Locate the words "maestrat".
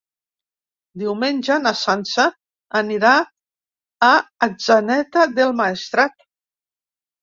5.65-6.23